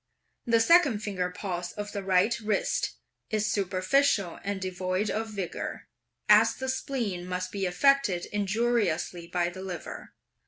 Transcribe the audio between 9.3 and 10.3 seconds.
the liver.